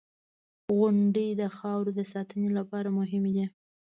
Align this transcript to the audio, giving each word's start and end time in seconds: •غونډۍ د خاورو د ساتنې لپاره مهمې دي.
•غونډۍ 0.75 1.29
د 1.41 1.43
خاورو 1.57 1.91
د 1.99 2.01
ساتنې 2.13 2.49
لپاره 2.57 2.89
مهمې 2.99 3.31
دي. 3.37 3.45